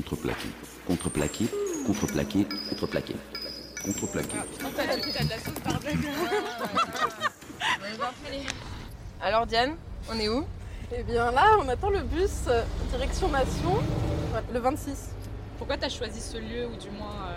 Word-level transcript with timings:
contreplaqué, 0.00 0.48
contreplaqué, 0.86 1.46
contreplaqué, 1.86 2.46
contreplaqué, 2.70 3.14
contreplaqué. 3.84 4.36
Alors 9.20 9.46
Diane, 9.46 9.76
on 10.10 10.18
est 10.18 10.28
où? 10.28 10.44
Eh 10.96 11.02
bien 11.02 11.30
là, 11.30 11.56
on 11.62 11.68
attend 11.68 11.90
le 11.90 12.00
bus 12.00 12.44
euh, 12.48 12.62
direction 12.90 13.28
Nation, 13.28 13.78
le 14.52 14.58
26. 14.58 15.10
Pourquoi 15.58 15.76
tu 15.76 15.84
as 15.84 15.88
choisi 15.90 16.20
ce 16.20 16.38
lieu 16.38 16.66
ou 16.66 16.76
du 16.76 16.90
moins 16.90 17.14
euh, 17.28 17.36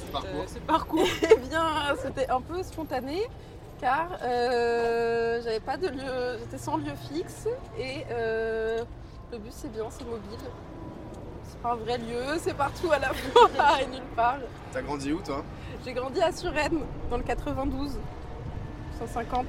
cette- 0.00 0.10
parcours. 0.12 0.44
ce 0.48 0.58
parcours? 0.58 1.06
Eh 1.30 1.36
bien, 1.48 1.94
c'était 2.02 2.28
un 2.28 2.40
peu 2.40 2.62
spontané 2.62 3.22
car 3.80 4.08
euh, 4.22 5.40
j'avais 5.44 5.60
pas 5.60 5.76
de 5.76 5.88
lieu, 5.88 6.38
j'étais 6.40 6.58
sans 6.58 6.76
lieu 6.76 6.92
fixe 7.12 7.46
et 7.78 8.04
euh, 8.10 8.82
le 9.32 9.38
bus 9.38 9.52
c'est 9.54 9.72
bien, 9.72 9.84
c'est 9.90 10.04
mobile. 10.04 10.38
C'est 11.48 11.58
pas 11.60 11.72
un 11.72 11.76
vrai 11.76 11.98
lieu, 11.98 12.22
c'est 12.38 12.54
partout 12.54 12.90
à 12.92 12.98
la 12.98 13.12
fois 13.12 13.48
et 13.80 13.86
nulle 13.86 14.00
part. 14.16 14.38
T'as 14.72 14.82
grandi 14.82 15.12
où 15.12 15.20
toi? 15.20 15.44
J'ai 15.84 15.92
grandi 15.92 16.20
à 16.20 16.32
Suresnes, 16.32 16.80
dans 17.10 17.16
le 17.16 17.22
92, 17.22 17.98
150. 18.98 19.46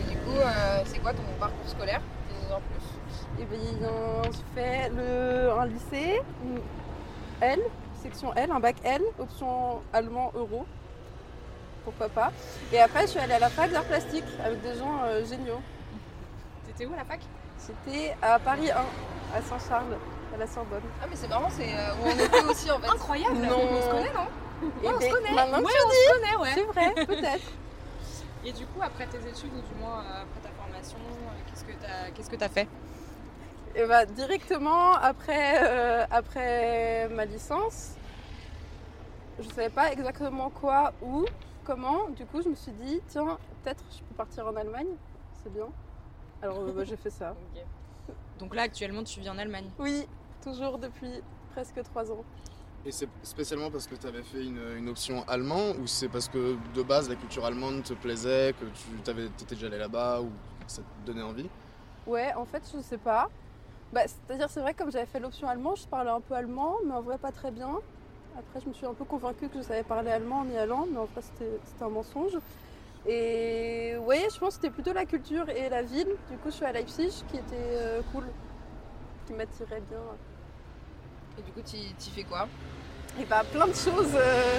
Et 0.00 0.10
du 0.10 0.16
coup, 0.18 0.30
euh, 0.36 0.82
c'est 0.84 0.98
quoi 0.98 1.12
ton 1.12 1.22
parcours 1.38 1.68
scolaire 1.68 2.02
en 2.50 2.60
plus? 2.60 3.42
Et 3.42 3.44
bien, 3.46 3.90
j'ai 4.24 4.60
fait 4.60 4.90
le, 4.90 5.50
un 5.52 5.66
lycée, 5.66 6.20
une 6.44 6.60
L, 7.40 7.60
section 8.02 8.34
L, 8.34 8.50
un 8.50 8.60
bac 8.60 8.76
L, 8.84 9.02
option 9.18 9.80
allemand 9.92 10.32
euro. 10.34 10.66
Pourquoi 11.84 12.08
pas. 12.08 12.30
Et 12.72 12.78
après, 12.80 13.02
je 13.02 13.06
suis 13.08 13.18
allée 13.18 13.32
à 13.34 13.38
la 13.40 13.48
fac 13.48 13.70
d'art 13.72 13.84
plastique 13.84 14.24
avec 14.44 14.60
des 14.62 14.74
gens 14.74 15.00
euh, 15.04 15.24
géniaux. 15.24 15.60
T'étais 16.66 16.86
où 16.86 16.92
à 16.92 16.98
la 16.98 17.04
fac? 17.04 17.20
J'étais 17.66 18.14
à 18.20 18.38
Paris 18.38 18.70
1, 18.70 18.74
à 18.76 19.42
Saint-Charles, 19.42 19.96
à 20.34 20.36
la 20.38 20.46
Sorbonne. 20.46 20.82
Ah 21.02 21.06
mais 21.08 21.16
c'est 21.16 21.28
marrant, 21.28 21.48
c'est 21.50 21.74
euh, 21.74 21.94
où 21.94 22.06
on 22.06 22.10
était 22.10 22.44
aussi 22.44 22.70
en 22.70 22.78
fait. 22.78 22.88
Incroyable 22.88 23.36
Non. 23.36 23.58
On 23.70 23.82
se 23.82 23.88
connaît, 23.88 24.12
non 24.12 24.68
Et 24.82 24.88
on 24.88 24.94
se 24.94 24.98
ben, 25.00 25.12
connaît. 25.12 25.32
maintenant 25.34 25.58
Ouais, 25.58 25.72
on 25.86 25.90
se 25.90 26.12
connaît, 26.12 26.36
ouais. 26.36 26.50
C'est 26.54 26.64
vrai, 26.64 26.94
peut-être. 27.06 27.52
Et 28.44 28.52
du 28.52 28.66
coup, 28.66 28.80
après 28.82 29.06
tes 29.06 29.18
études 29.18 29.52
ou 29.52 29.60
du 29.60 29.80
moins 29.80 30.00
euh, 30.00 30.22
après 30.22 30.40
ta 30.42 30.50
formation, 30.50 30.98
euh, 30.98 31.40
qu'est-ce 31.48 31.64
que 31.64 31.72
t'as 31.80 32.10
qu'est-ce 32.10 32.30
que 32.30 32.36
t'as 32.36 32.48
fait? 32.48 32.68
Et 33.74 33.86
bah, 33.86 34.04
directement 34.04 34.92
après, 34.94 35.60
euh, 35.62 36.04
après 36.10 37.08
ma 37.08 37.24
licence, 37.24 37.92
je 39.38 39.48
savais 39.48 39.70
pas 39.70 39.92
exactement 39.92 40.50
quoi, 40.50 40.92
où, 41.00 41.24
comment. 41.64 42.08
Du 42.10 42.26
coup, 42.26 42.42
je 42.42 42.48
me 42.48 42.54
suis 42.54 42.72
dit, 42.72 43.00
tiens, 43.08 43.38
peut-être 43.62 43.82
je 43.92 43.98
peux 44.00 44.14
partir 44.14 44.46
en 44.46 44.56
Allemagne, 44.56 44.88
c'est 45.42 45.52
bien. 45.52 45.68
Alors, 46.42 46.60
bah, 46.74 46.84
j'ai 46.84 46.96
fait 46.96 47.10
ça. 47.10 47.34
Donc 48.38 48.54
là, 48.54 48.62
actuellement, 48.62 49.04
tu 49.04 49.20
vis 49.20 49.30
en 49.30 49.38
Allemagne. 49.38 49.70
Oui, 49.78 50.06
toujours 50.42 50.78
depuis 50.78 51.22
presque 51.52 51.82
trois 51.84 52.10
ans. 52.10 52.24
Et 52.84 52.90
c'est 52.90 53.08
spécialement 53.22 53.70
parce 53.70 53.86
que 53.86 53.94
t'avais 53.94 54.22
fait 54.22 54.44
une, 54.44 54.60
une 54.76 54.88
option 54.88 55.22
allemand 55.28 55.70
ou 55.80 55.86
c'est 55.86 56.08
parce 56.08 56.28
que 56.28 56.56
de 56.74 56.82
base 56.82 57.08
la 57.08 57.14
culture 57.14 57.44
allemande 57.44 57.84
te 57.84 57.94
plaisait, 57.94 58.54
que 58.58 58.64
tu 58.64 59.30
t'étais 59.38 59.54
déjà 59.54 59.68
allé 59.68 59.78
là-bas 59.78 60.20
ou 60.20 60.26
que 60.26 60.72
ça 60.72 60.82
te 60.82 61.06
donnait 61.06 61.22
envie? 61.22 61.48
Ouais, 62.06 62.34
en 62.34 62.44
fait, 62.44 62.62
je 62.74 62.82
sais 62.82 62.98
pas. 62.98 63.28
Bah, 63.92 64.00
C'est-à-dire, 64.06 64.48
c'est 64.50 64.60
vrai, 64.60 64.74
comme 64.74 64.90
j'avais 64.90 65.06
fait 65.06 65.20
l'option 65.20 65.48
allemand, 65.48 65.76
je 65.76 65.86
parlais 65.86 66.10
un 66.10 66.20
peu 66.20 66.34
allemand, 66.34 66.74
mais 66.84 66.94
en 66.94 67.02
vrai, 67.02 67.18
pas 67.18 67.30
très 67.30 67.52
bien. 67.52 67.78
Après, 68.36 68.60
je 68.60 68.68
me 68.68 68.72
suis 68.72 68.86
un 68.86 68.94
peu 68.94 69.04
convaincue 69.04 69.48
que 69.48 69.58
je 69.58 69.62
savais 69.62 69.84
parler 69.84 70.10
allemand 70.10 70.40
en 70.40 70.48
y 70.48 70.56
allant, 70.56 70.86
mais 70.90 70.98
en 70.98 71.06
c'était 71.20 71.60
c'était 71.64 71.84
un 71.84 71.90
mensonge. 71.90 72.38
Et 73.06 73.96
ouais, 73.98 74.26
je 74.32 74.38
pense 74.38 74.56
que 74.56 74.62
c'était 74.62 74.70
plutôt 74.70 74.92
la 74.92 75.04
culture 75.04 75.48
et 75.50 75.68
la 75.68 75.82
ville. 75.82 76.08
Du 76.30 76.36
coup, 76.38 76.50
je 76.50 76.56
suis 76.56 76.64
à 76.64 76.72
Leipzig, 76.72 77.24
qui 77.30 77.36
était 77.36 77.54
euh, 77.54 78.00
cool, 78.12 78.24
qui 79.26 79.34
m'attirait 79.34 79.82
bien. 79.88 80.00
Et 81.38 81.42
du 81.42 81.50
coup, 81.52 81.60
tu 81.64 81.76
tu 82.02 82.10
fais 82.10 82.24
quoi? 82.24 82.46
Et 83.20 83.24
bah, 83.24 83.42
plein 83.52 83.66
de 83.66 83.74
choses 83.74 84.14
euh, 84.14 84.58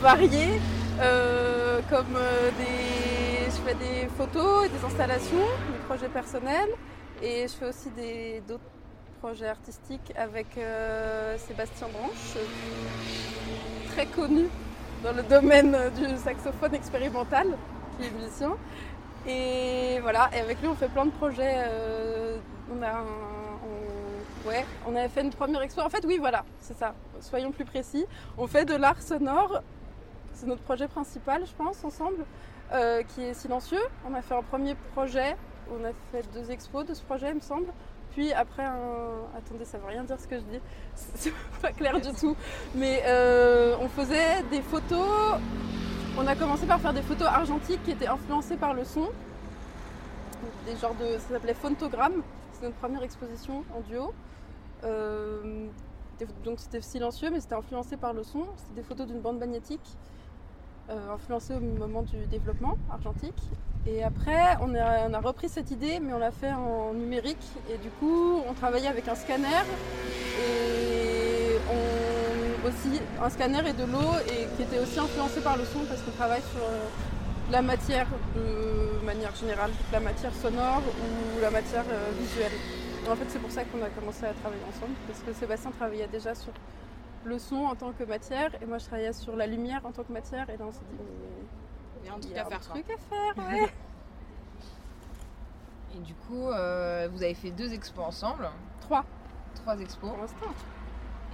variées, 0.00 0.60
euh, 1.00 1.80
comme 1.90 2.16
euh, 2.16 2.50
des... 2.58 3.46
je 3.46 3.58
fais 3.66 3.74
des 3.74 4.08
photos 4.16 4.66
et 4.66 4.68
des 4.70 4.84
installations, 4.84 5.46
des 5.72 5.78
projets 5.86 6.08
personnels, 6.08 6.70
et 7.22 7.46
je 7.48 7.52
fais 7.52 7.66
aussi 7.68 7.90
d'autres 8.48 8.62
projets 9.20 9.48
artistiques 9.48 10.12
avec 10.16 10.46
Sébastien 11.46 11.88
Branche, 11.88 12.38
très 13.92 14.06
connu 14.06 14.46
dans 15.04 15.12
le 15.12 15.22
domaine 15.22 15.76
du 15.98 16.16
saxophone 16.16 16.74
expérimental, 16.74 17.48
qui 17.98 18.06
est 18.06 18.10
musicien. 18.12 18.52
Et 19.26 19.98
voilà, 20.00 20.30
et 20.34 20.40
avec 20.40 20.62
lui 20.62 20.68
on 20.68 20.74
fait 20.74 20.88
plein 20.88 21.04
de 21.04 21.10
projets. 21.10 21.66
on 22.74 22.82
a 22.82 22.88
un- 22.90 23.49
ouais, 24.46 24.64
on 24.86 24.94
avait 24.96 25.08
fait 25.08 25.22
une 25.22 25.30
première 25.30 25.62
expo. 25.62 25.80
En 25.80 25.88
fait, 25.88 26.04
oui, 26.06 26.18
voilà, 26.18 26.44
c'est 26.60 26.76
ça. 26.76 26.94
Soyons 27.20 27.52
plus 27.52 27.64
précis. 27.64 28.06
On 28.38 28.46
fait 28.46 28.64
de 28.64 28.74
l'art 28.74 29.00
sonore. 29.00 29.62
C'est 30.32 30.46
notre 30.46 30.62
projet 30.62 30.88
principal, 30.88 31.44
je 31.44 31.52
pense, 31.52 31.84
ensemble, 31.84 32.24
euh, 32.72 33.02
qui 33.02 33.22
est 33.22 33.34
silencieux. 33.34 33.82
On 34.08 34.14
a 34.14 34.22
fait 34.22 34.34
un 34.34 34.42
premier 34.42 34.74
projet. 34.94 35.36
On 35.72 35.84
a 35.84 35.90
fait 36.12 36.24
deux 36.32 36.50
expos 36.50 36.86
de 36.86 36.94
ce 36.94 37.02
projet, 37.02 37.28
il 37.30 37.36
me 37.36 37.40
semble. 37.40 37.66
Puis 38.12 38.32
après 38.32 38.64
un. 38.64 38.78
Attendez, 39.36 39.64
ça 39.64 39.78
veut 39.78 39.86
rien 39.86 40.02
dire 40.04 40.18
ce 40.18 40.26
que 40.26 40.36
je 40.36 40.42
dis. 40.42 40.60
C'est 40.94 41.32
pas 41.62 41.72
clair 41.72 42.00
du 42.00 42.12
tout. 42.12 42.36
Mais 42.74 43.02
euh, 43.06 43.76
on 43.80 43.88
faisait 43.88 44.42
des 44.50 44.62
photos. 44.62 45.38
On 46.18 46.26
a 46.26 46.34
commencé 46.34 46.66
par 46.66 46.80
faire 46.80 46.92
des 46.92 47.02
photos 47.02 47.28
argentiques 47.28 47.82
qui 47.84 47.92
étaient 47.92 48.08
influencées 48.08 48.56
par 48.56 48.74
le 48.74 48.84
son. 48.84 49.08
Des 50.66 50.76
genres 50.76 50.94
de. 50.94 51.18
Ça 51.18 51.34
s'appelait 51.34 51.54
Photogramme. 51.54 52.22
C'est 52.60 52.66
notre 52.66 52.78
première 52.78 53.02
exposition 53.02 53.64
en 53.74 53.80
duo. 53.80 54.12
Euh, 54.84 55.66
donc 56.44 56.60
c'était 56.60 56.82
silencieux, 56.82 57.30
mais 57.30 57.40
c'était 57.40 57.54
influencé 57.54 57.96
par 57.96 58.12
le 58.12 58.22
son. 58.22 58.44
C'était 58.56 58.82
des 58.82 58.86
photos 58.86 59.06
d'une 59.06 59.20
bande 59.20 59.38
magnétique, 59.38 59.96
euh, 60.90 61.14
influencée 61.14 61.54
au 61.54 61.60
moment 61.60 62.02
du 62.02 62.26
développement 62.26 62.76
argentique. 62.90 63.40
Et 63.86 64.04
après, 64.04 64.58
on 64.60 64.74
a, 64.74 65.20
repris 65.20 65.48
cette 65.48 65.70
idée, 65.70 66.00
mais 66.00 66.12
on 66.12 66.18
l'a 66.18 66.32
fait 66.32 66.52
en 66.52 66.92
numérique. 66.92 67.46
Et 67.70 67.78
du 67.78 67.88
coup, 67.88 68.42
on 68.46 68.52
travaillait 68.52 68.88
avec 68.88 69.08
un 69.08 69.14
scanner 69.14 69.64
et 70.38 71.56
aussi 72.68 73.00
un 73.22 73.30
scanner 73.30 73.66
et 73.66 73.72
de 73.72 73.84
l'eau, 73.84 74.12
et 74.28 74.46
qui 74.56 74.62
était 74.62 74.78
aussi 74.78 74.98
influencé 74.98 75.40
par 75.40 75.56
le 75.56 75.64
son 75.64 75.80
parce 75.88 76.02
qu'on 76.02 76.10
travaille 76.10 76.42
sur 76.42 76.62
euh, 76.62 76.86
la 77.50 77.62
matière 77.62 78.06
de 78.34 79.04
manière 79.04 79.34
générale, 79.34 79.70
la 79.92 80.00
matière 80.00 80.32
sonore 80.34 80.82
ou 81.36 81.40
la 81.40 81.50
matière 81.50 81.84
euh, 81.90 82.10
visuelle. 82.18 82.52
En 83.10 83.16
fait, 83.16 83.24
c'est 83.28 83.38
pour 83.40 83.50
ça 83.50 83.64
qu'on 83.64 83.82
a 83.82 83.88
commencé 83.88 84.24
à 84.24 84.32
travailler 84.34 84.62
ensemble, 84.68 84.92
parce 85.06 85.20
que 85.20 85.32
Sébastien 85.32 85.70
travaillait 85.72 86.06
déjà 86.06 86.34
sur 86.34 86.52
le 87.24 87.38
son 87.38 87.56
en 87.56 87.74
tant 87.74 87.92
que 87.92 88.04
matière, 88.04 88.50
et 88.62 88.66
moi 88.66 88.78
je 88.78 88.84
travaillais 88.86 89.12
sur 89.12 89.34
la 89.36 89.46
lumière 89.46 89.80
en 89.84 89.90
tant 89.92 90.04
que 90.04 90.12
matière, 90.12 90.48
et 90.50 90.56
là 90.56 90.64
on 90.68 90.72
s'est 90.72 90.78
dit, 90.90 90.96
mais 90.98 91.06
Il 92.02 92.06
y 92.06 92.10
a 92.10 92.14
un 92.14 92.18
truc 92.20 92.36
a 92.36 92.40
à 92.42 92.44
faire, 92.44 92.56
un 92.56 92.60
quoi. 92.60 92.74
truc 92.74 92.90
à 92.90 92.98
faire, 92.98 93.34
ouais. 93.52 93.68
Et 95.96 95.98
du 95.98 96.14
coup, 96.14 96.46
euh, 96.48 97.08
vous 97.12 97.22
avez 97.22 97.34
fait 97.34 97.50
deux 97.50 97.72
expos 97.72 98.04
ensemble, 98.04 98.48
Trois 98.80 99.04
trois 99.56 99.76
expos. 99.80 100.08
pour 100.10 100.18
l'instant. 100.20 100.46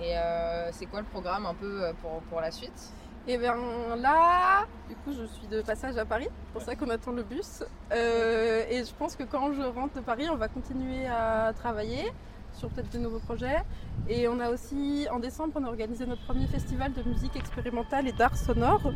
Et 0.01 0.17
euh, 0.17 0.73
c'est 0.73 0.87
quoi 0.87 1.01
le 1.01 1.07
programme 1.07 1.45
un 1.47 1.53
peu 1.55 1.93
pour, 2.01 2.21
pour 2.23 2.41
la 2.41 2.51
suite? 2.51 2.91
Et 3.29 3.39
bien 3.39 3.57
là, 3.97 4.67
du 4.89 4.95
coup, 4.95 5.11
je 5.13 5.27
suis 5.27 5.49
de 5.49 5.61
passage 5.61 5.97
à 5.99 6.05
Paris, 6.05 6.29
c'est 6.31 6.53
pour 6.53 6.63
ça 6.63 6.77
qu'on 6.77 6.89
attend 6.91 7.11
le 7.11 7.25
bus. 7.25 7.65
Euh, 7.93 8.65
et 8.71 8.85
je 8.85 8.95
pense 8.97 9.17
que 9.17 9.25
quand 9.25 9.53
je 9.53 9.63
rentre 9.63 9.95
de 9.95 10.01
Paris, 10.01 10.29
on 10.31 10.37
va 10.37 10.47
continuer 10.47 11.07
à 11.07 11.53
travailler 11.57 12.13
sur 12.53 12.69
peut-être 12.69 12.93
de 12.93 12.99
nouveaux 12.99 13.19
projets. 13.19 13.63
Et 14.09 14.29
on 14.29 14.39
a 14.39 14.51
aussi, 14.51 15.09
en 15.11 15.19
décembre, 15.19 15.55
on 15.57 15.65
a 15.65 15.69
organisé 15.69 16.07
notre 16.07 16.25
premier 16.25 16.47
festival 16.47 16.93
de 16.93 17.03
musique 17.03 17.35
expérimentale 17.35 18.07
et 18.07 18.13
d'art 18.13 18.37
sonore 18.37 18.93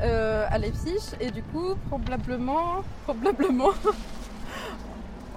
euh, 0.00 0.46
à 0.48 0.56
Leipzig. 0.56 1.14
Et 1.20 1.30
du 1.30 1.42
coup, 1.42 1.74
probablement, 1.90 2.82
probablement, 3.04 3.72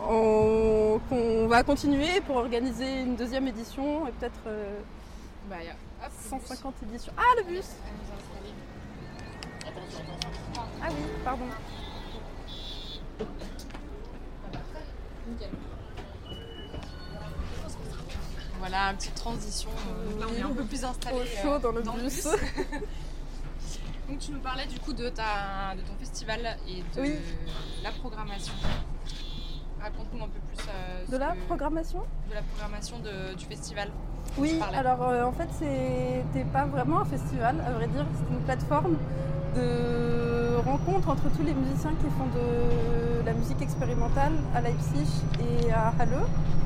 on, 0.10 1.48
va 1.48 1.64
continuer 1.64 2.22
pour 2.26 2.38
organiser 2.38 3.02
une 3.02 3.18
deuxième 3.18 3.48
édition 3.48 4.08
et 4.08 4.12
peut-être 4.14 4.40
euh, 4.48 4.80
Bah, 5.50 5.62
y 5.64 5.68
a... 5.68 5.74
hop, 6.06 6.12
150 6.30 6.76
éditions. 6.84 7.14
Ah, 7.18 7.22
le 7.38 7.44
bus 7.44 7.66
Ah 10.82 10.88
oui, 10.90 10.96
pardon. 11.24 11.46
Voilà, 18.60 18.92
une 18.92 18.98
petite 18.98 19.16
transition. 19.16 19.70
euh, 19.90 20.20
Là, 20.20 20.26
on 20.30 20.34
est 20.36 20.42
un 20.42 20.54
peu 20.54 20.64
plus 20.64 20.84
installé. 20.84 21.18
Au 21.18 21.22
euh, 21.22 21.26
chaud 21.42 21.60
dans 21.60 21.72
le 21.72 21.82
dans 21.84 21.96
le 21.96 22.04
bus. 22.04 22.24
Donc, 24.10 24.20
tu 24.20 24.32
nous 24.32 24.40
parlais 24.40 24.66
du 24.68 24.80
coup 24.80 24.94
de, 24.94 25.10
ta, 25.10 25.74
de 25.76 25.82
ton 25.82 25.96
festival 26.00 26.58
et 26.68 26.82
de 26.96 27.02
Oui. 27.02 27.16
la 27.82 27.92
programmation. 27.92 28.54
Raconte-nous 29.82 30.24
un 30.24 30.28
peu 30.28 30.40
plus 30.40 30.66
euh, 30.70 31.06
De 31.08 31.18
la 31.18 31.32
que- 31.32 31.40
programmation? 31.48 32.04
de 32.30 32.36
la 32.36 32.42
programmation 32.42 33.00
de- 33.00 33.34
du 33.34 33.46
festival. 33.46 33.92
Oui, 34.38 34.60
alors 34.74 35.04
euh, 35.04 35.24
en 35.26 35.32
fait, 35.32 35.48
c'était 35.52 36.46
pas 36.52 36.66
vraiment 36.66 37.02
un 37.02 37.06
festival, 37.06 37.56
à 37.66 37.72
vrai 37.72 37.88
dire. 37.88 38.06
C'était 38.18 38.34
une 38.34 38.42
plateforme 38.42 38.98
de 39.56 40.56
rencontre 40.66 41.10
entre 41.10 41.30
tous 41.36 41.44
les 41.44 41.54
musiciens 41.54 41.92
qui 41.92 42.10
font 42.18 42.26
de 42.34 43.24
la 43.26 43.34
musique 43.34 43.62
expérimentale 43.62 44.34
à 44.56 44.62
Leipzig 44.62 45.08
et 45.40 45.72
à 45.72 45.94
Halle. 46.00 46.20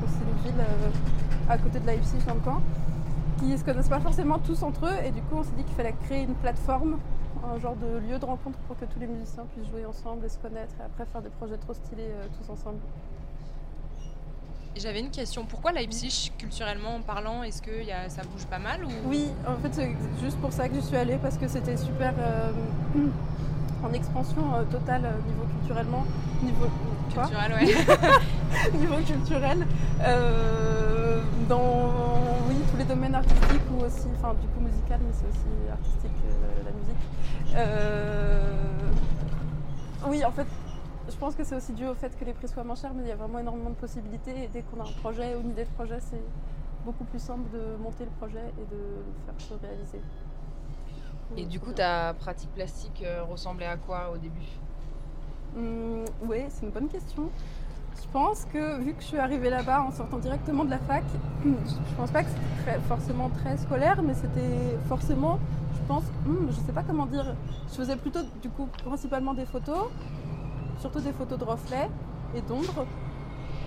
C'est 0.06 0.24
une 0.24 0.52
ville 0.52 0.60
euh, 0.60 1.52
à 1.52 1.58
côté 1.58 1.80
de 1.80 1.86
Leipzig 1.86 2.18
dans 2.26 2.34
le 2.34 2.40
coin. 2.40 2.62
qui 3.38 3.56
se 3.56 3.64
connaissent 3.64 3.88
pas 3.88 4.00
forcément 4.00 4.38
tous 4.38 4.62
entre 4.62 4.86
eux 4.86 4.96
et 5.04 5.10
du 5.10 5.20
coup 5.22 5.36
on 5.36 5.42
s'est 5.44 5.54
dit 5.56 5.64
qu'il 5.64 5.74
fallait 5.74 5.94
créer 6.04 6.22
une 6.24 6.34
plateforme, 6.34 6.98
un 7.44 7.58
genre 7.58 7.76
de 7.76 7.98
lieu 7.98 8.18
de 8.18 8.24
rencontre 8.24 8.58
pour 8.66 8.76
que 8.78 8.84
tous 8.84 8.98
les 8.98 9.06
musiciens 9.06 9.44
puissent 9.54 9.70
jouer 9.70 9.86
ensemble 9.86 10.24
et 10.24 10.28
se 10.28 10.38
connaître 10.38 10.74
et 10.80 10.84
après 10.84 11.04
faire 11.06 11.22
des 11.22 11.30
projets 11.30 11.56
trop 11.58 11.74
stylés 11.74 12.10
euh, 12.10 12.26
tous 12.38 12.50
ensemble. 12.50 12.78
J'avais 14.80 15.00
une 15.00 15.10
question. 15.10 15.44
Pourquoi 15.44 15.72
Leipzig, 15.72 16.30
culturellement 16.38 17.00
parlant, 17.00 17.42
est-ce 17.42 17.60
que 17.60 17.82
y 17.84 17.90
a, 17.90 18.08
ça 18.08 18.22
bouge 18.22 18.46
pas 18.46 18.60
mal 18.60 18.84
ou... 18.84 18.88
Oui, 19.06 19.26
en 19.46 19.56
fait 19.56 19.70
c'est 19.72 19.96
juste 20.22 20.38
pour 20.38 20.52
ça 20.52 20.68
que 20.68 20.76
je 20.76 20.80
suis 20.80 20.96
allée 20.96 21.18
parce 21.20 21.36
que 21.36 21.48
c'était 21.48 21.76
super 21.76 22.14
euh, 22.18 22.52
en 23.84 23.92
expansion 23.92 24.54
euh, 24.54 24.62
totale 24.70 25.04
euh, 25.04 25.20
niveau 25.26 25.42
culturellement, 25.58 26.04
niveau 26.42 26.66
quoi? 27.12 27.24
Culturel, 27.24 27.52
ouais. 27.54 27.66
niveau 28.78 28.96
culturel, 29.04 29.66
euh, 30.02 31.22
dans 31.48 31.92
oui, 32.48 32.54
tous 32.70 32.76
les 32.76 32.84
domaines 32.84 33.16
artistiques 33.16 33.68
ou 33.72 33.84
aussi, 33.84 34.06
enfin 34.16 34.34
du 34.40 34.46
coup 34.48 34.60
musical, 34.60 35.00
mais 35.02 35.12
c'est 35.12 35.26
aussi 35.26 35.48
artistique 35.72 36.12
la 36.64 36.70
musique. 36.70 37.02
Oui, 40.06 40.24
en 40.24 40.30
fait, 40.30 40.46
je 41.08 41.16
pense 41.16 41.34
que 41.34 41.44
c'est 41.44 41.56
aussi 41.56 41.72
dû 41.72 41.86
au 41.86 41.94
fait 41.94 42.16
que 42.18 42.24
les 42.24 42.32
prix 42.32 42.48
soient 42.48 42.64
moins 42.64 42.74
chers, 42.74 42.92
mais 42.94 43.02
il 43.02 43.08
y 43.08 43.12
a 43.12 43.16
vraiment 43.16 43.38
énormément 43.38 43.70
de 43.70 43.74
possibilités 43.76 44.44
et 44.44 44.48
dès 44.48 44.62
qu'on 44.62 44.80
a 44.80 44.84
un 44.84 44.92
projet 45.00 45.34
ou 45.34 45.40
une 45.40 45.50
idée 45.50 45.64
de 45.64 45.70
projet, 45.70 45.98
c'est 46.00 46.22
beaucoup 46.84 47.04
plus 47.04 47.18
simple 47.18 47.50
de 47.52 47.76
monter 47.82 48.04
le 48.04 48.10
projet 48.18 48.52
et 48.58 48.74
de 48.74 48.80
le 48.80 49.04
faire 49.26 49.40
se 49.40 49.54
réaliser. 49.54 50.00
Et 51.36 51.44
du 51.44 51.60
coup, 51.60 51.72
ta 51.72 52.14
pratique 52.14 52.50
plastique 52.54 53.02
euh, 53.04 53.22
ressemblait 53.24 53.66
à 53.66 53.76
quoi 53.76 54.10
au 54.14 54.16
début? 54.16 54.48
Hum, 55.56 56.04
oui, 56.22 56.44
c'est 56.48 56.64
une 56.64 56.72
bonne 56.72 56.88
question. 56.88 57.30
Je 58.00 58.08
pense 58.12 58.46
que 58.46 58.80
vu 58.80 58.94
que 58.94 59.02
je 59.02 59.08
suis 59.08 59.18
arrivée 59.18 59.50
là-bas 59.50 59.82
en 59.82 59.90
sortant 59.90 60.18
directement 60.18 60.64
de 60.64 60.70
la 60.70 60.78
fac, 60.78 61.04
je 61.44 61.94
pense 61.96 62.10
pas 62.10 62.22
que 62.22 62.30
c'était 62.30 62.78
forcément 62.80 63.28
très 63.28 63.56
scolaire, 63.56 64.02
mais 64.02 64.14
c'était 64.14 64.78
forcément, 64.88 65.38
je 65.74 65.80
pense, 65.88 66.04
hum, 66.26 66.48
je 66.50 66.56
sais 66.56 66.72
pas 66.72 66.82
comment 66.82 67.06
dire, 67.06 67.34
je 67.70 67.74
faisais 67.74 67.96
plutôt 67.96 68.20
du 68.40 68.48
coup 68.50 68.68
principalement 68.84 69.34
des 69.34 69.46
photos, 69.46 69.88
surtout 70.80 71.00
des 71.00 71.12
photos 71.12 71.38
de 71.38 71.44
reflets 71.44 71.88
et 72.34 72.40
d'ombre, 72.42 72.86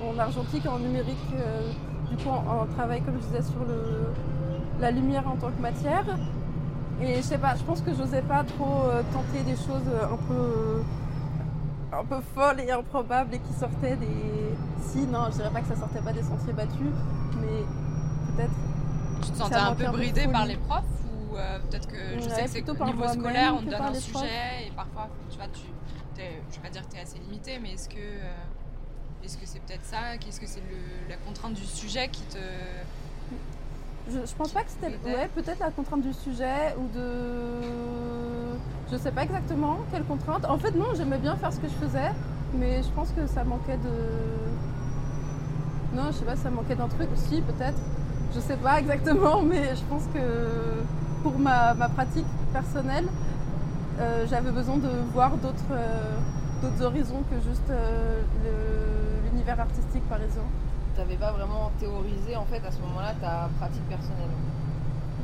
en 0.04 0.18
argentique 0.20 0.66
et 0.66 0.70
en 0.70 0.80
numérique, 0.80 1.18
euh, 1.36 1.72
du 2.10 2.18
coup 2.24 2.30
en, 2.30 2.62
en 2.62 2.66
travail 2.66 3.02
comme 3.02 3.16
je 3.16 3.26
disais 3.28 3.42
sur 3.44 3.64
le, 3.68 4.08
la 4.80 4.92
lumière 4.92 5.28
en 5.28 5.36
tant 5.36 5.50
que 5.52 5.62
matière. 5.62 6.06
Et 7.02 7.16
je 7.18 7.22
sais 7.22 7.38
pas, 7.40 7.56
je 7.56 7.64
pense 7.64 7.82
que 7.82 7.94
j'osais 7.96 8.22
pas 8.22 8.44
trop 8.44 8.84
euh, 8.86 9.02
tenter 9.12 9.42
des 9.44 9.56
choses 9.56 9.88
euh, 9.88 10.06
un 10.06 10.18
peu 10.28 10.82
un 11.94 12.06
peu 12.06 12.22
folles 12.36 12.60
et 12.62 12.72
improbables 12.72 13.34
et 13.36 13.40
qui 13.40 13.54
sortaient 13.54 13.96
des. 13.98 14.56
Si, 14.82 15.00
non, 15.08 15.26
je 15.30 15.36
dirais 15.38 15.50
pas 15.52 15.62
que 15.62 15.68
ça 15.68 15.76
sortait 15.76 16.00
pas 16.02 16.14
des 16.14 16.22
sentiers 16.24 16.54
battus, 16.54 16.88
mais 17.42 17.64
peut-être. 18.36 18.52
Tu 19.24 19.32
te 19.32 19.38
sentais 19.38 19.56
un 19.56 19.74
peu 19.76 19.86
bridée 19.88 20.28
par 20.28 20.46
les 20.46 20.56
profs 20.58 20.84
ou 21.32 21.36
euh, 21.38 21.60
peut-être 21.70 21.88
que 21.88 21.98
je 22.20 22.24
Ouais, 22.30 22.30
sais 22.30 22.44
que 22.44 22.50
c'est 22.50 22.82
au 22.82 22.86
niveau 22.86 23.08
scolaire, 23.08 23.54
on 23.56 23.60
te 23.60 23.66
donne 23.66 23.74
un 23.74 23.80
profs. 23.92 23.98
sujet 24.00 24.68
et 24.68 24.72
parfois, 24.76 25.08
tu 25.30 25.38
vois, 25.38 25.48
tu, 25.54 25.62
je 26.18 26.56
vais 26.56 26.62
pas 26.62 26.70
dire 26.70 26.88
que 26.88 26.92
tu 26.92 26.98
es 26.98 27.02
assez 27.02 27.20
limité, 27.20 27.60
mais 27.62 27.74
est-ce 27.74 27.90
que 27.90 27.96
euh, 27.98 29.24
est-ce 29.24 29.38
que 29.38 29.46
c'est 29.46 29.60
peut-être 29.60 29.86
ça? 29.86 30.18
Qu'est-ce 30.20 30.40
que 30.40 30.48
c'est 30.48 30.62
la 31.10 31.18
contrainte 31.18 31.54
du 31.54 31.66
sujet 31.66 32.08
qui 32.10 32.24
te. 32.24 32.38
Je, 34.10 34.26
je 34.26 34.36
pense 34.36 34.52
pas 34.52 34.64
que 34.64 34.72
c'était. 34.72 34.98
Peut-être. 34.98 35.18
Ouais, 35.18 35.30
peut-être 35.36 35.60
la 35.60 35.72
contrainte 35.72 36.02
du 36.02 36.14
sujet 36.14 36.76
ou 36.78 36.88
de. 36.98 38.58
Je 38.92 38.98
sais 38.98 39.12
pas 39.12 39.24
exactement 39.24 39.78
quelle 39.92 40.04
contrainte. 40.04 40.46
En 40.46 40.58
fait, 40.58 40.72
non, 40.72 40.88
j'aimais 40.96 41.20
bien 41.20 41.36
faire 41.38 41.54
ce 41.54 41.60
que 41.60 41.68
je 41.68 41.86
faisais, 41.86 42.12
mais 42.56 42.84
je 42.84 42.90
pense 42.90 43.12
que 43.12 43.28
ça 43.28 43.44
manquait 43.44 43.78
de. 43.78 45.96
Non, 45.96 46.08
je 46.08 46.14
sais 46.14 46.26
pas, 46.26 46.36
ça 46.36 46.50
manquait 46.50 46.76
d'un 46.76 46.88
truc 46.88 47.10
aussi, 47.14 47.42
peut-être. 47.42 47.78
Je 48.34 48.40
sais 48.40 48.58
pas 48.58 48.80
exactement, 48.80 49.42
mais 49.44 49.76
je 49.76 49.84
pense 49.84 50.04
que 50.14 50.82
pour 51.22 51.38
ma, 51.38 51.74
ma 51.74 51.90
pratique 51.90 52.26
personnelle, 52.52 53.06
euh, 54.00 54.26
j'avais 54.30 54.52
besoin 54.52 54.78
de 54.78 54.90
voir 55.14 55.32
d'autres 55.38 55.72
euh, 55.72 56.18
d'autres 56.62 56.84
horizons 56.84 57.24
que 57.30 57.36
juste 57.42 57.70
euh, 57.70 58.22
l'univers 59.26 59.60
artistique 59.60 60.08
parisien. 60.08 60.44
T'avais 60.96 61.16
pas 61.16 61.32
vraiment 61.32 61.72
théorisé 61.80 62.36
en 62.36 62.46
fait 62.46 62.62
à 62.66 62.72
ce 62.72 62.80
moment-là 62.82 63.14
ta 63.20 63.50
pratique 63.60 63.88
personnelle. 63.90 64.30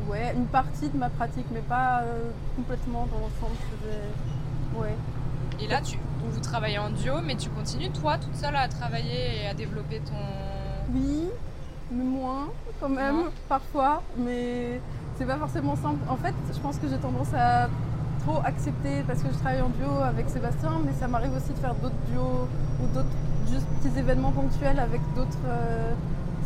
Ouais, 0.09 0.33
une 0.35 0.45
partie 0.45 0.89
de 0.89 0.97
ma 0.97 1.09
pratique, 1.09 1.45
mais 1.51 1.59
pas 1.59 2.01
euh, 2.01 2.31
complètement 2.55 3.07
dans 3.11 3.19
l'ensemble. 3.19 3.57
Ouais. 4.75 4.95
Et 5.59 5.67
là, 5.67 5.81
tu, 5.81 5.97
vous 6.23 6.39
travaillez 6.39 6.77
en 6.77 6.89
duo, 6.89 7.15
mais 7.23 7.35
tu 7.35 7.49
continues 7.49 7.89
toi 7.89 8.17
toute 8.17 8.35
seule 8.35 8.55
à 8.55 8.67
travailler 8.67 9.43
et 9.43 9.47
à 9.47 9.53
développer 9.53 9.99
ton. 9.99 10.13
Oui, 10.93 11.29
mais 11.91 12.03
moins 12.03 12.47
quand 12.79 12.89
même, 12.89 13.23
parfois. 13.49 14.01
Mais 14.17 14.79
c'est 15.17 15.25
pas 15.25 15.37
forcément 15.37 15.75
simple. 15.75 15.99
En 16.09 16.15
fait, 16.15 16.33
je 16.53 16.59
pense 16.59 16.77
que 16.77 16.87
j'ai 16.87 16.97
tendance 16.97 17.33
à 17.33 17.67
trop 18.27 18.41
accepter 18.43 19.03
parce 19.07 19.21
que 19.23 19.29
je 19.31 19.37
travaille 19.37 19.61
en 19.61 19.69
duo 19.69 20.01
avec 20.03 20.29
Sébastien, 20.29 20.81
mais 20.85 20.91
ça 20.99 21.07
m'arrive 21.07 21.33
aussi 21.35 21.53
de 21.53 21.59
faire 21.59 21.75
d'autres 21.75 22.01
duos 22.11 22.47
ou 22.81 22.87
d'autres 22.93 23.15
juste 23.49 23.67
petits 23.75 23.97
événements 23.97 24.31
ponctuels 24.31 24.79
avec 24.79 25.01
d'autres 25.15 25.45
euh, 25.47 25.93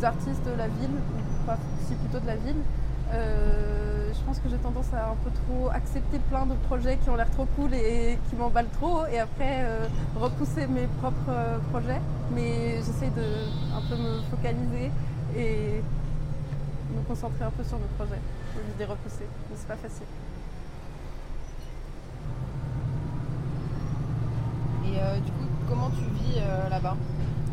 artistes 0.02 0.44
de 0.46 0.56
la 0.56 0.68
ville, 0.68 0.96
ou 1.16 1.46
pas 1.46 1.58
si 1.86 1.94
plutôt 1.94 2.20
de 2.20 2.26
la 2.26 2.36
ville. 2.36 2.62
Euh, 3.12 4.10
je 4.14 4.20
pense 4.24 4.38
que 4.38 4.48
j'ai 4.48 4.58
tendance 4.58 4.92
à 4.94 5.10
un 5.10 5.16
peu 5.24 5.30
trop 5.42 5.70
accepter 5.70 6.18
plein 6.30 6.46
de 6.46 6.54
projets 6.68 6.96
qui 6.98 7.10
ont 7.10 7.16
l'air 7.16 7.30
trop 7.30 7.46
cool 7.56 7.74
et 7.74 8.18
qui 8.28 8.36
m'emballent 8.36 8.74
trop 8.80 9.06
et 9.06 9.18
après 9.18 9.64
euh, 9.64 9.86
repousser 10.20 10.66
mes 10.68 10.86
propres 11.00 11.34
projets. 11.72 12.00
Mais 12.34 12.76
j'essaie 12.76 13.10
de 13.10 13.26
un 13.76 13.82
peu 13.88 13.96
me 13.96 14.20
focaliser 14.30 14.90
et 15.36 15.82
me 16.94 17.02
concentrer 17.08 17.44
un 17.44 17.50
peu 17.50 17.64
sur 17.64 17.78
mes 17.78 17.90
projets 17.98 18.22
au 18.54 18.58
lieu 18.58 18.72
de 18.74 18.78
les 18.78 18.84
repousser. 18.84 19.26
Mais 19.50 19.56
c'est 19.56 19.68
pas 19.68 19.76
facile. 19.76 20.06
Et 24.92 25.00
euh, 25.00 25.16
du 25.16 25.32
coup, 25.32 25.46
comment 25.68 25.88
tu 25.90 26.04
vis 26.22 26.38
euh, 26.38 26.68
là-bas? 26.68 26.96